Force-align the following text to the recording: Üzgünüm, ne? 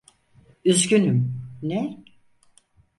Üzgünüm, 0.65 1.33
ne? 1.61 2.03